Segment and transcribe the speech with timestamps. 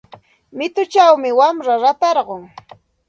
[0.57, 2.43] Mituchawmi wamra ratarqun.